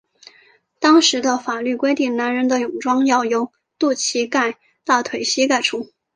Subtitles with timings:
[0.79, 5.91] 当时的法律规定男人的泳装要由肚脐盖大腿膝盖处。